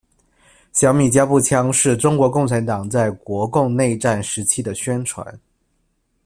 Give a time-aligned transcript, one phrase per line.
[0.73, 5.39] 小米加步枪是中国共产党在国共内战时期的宣传。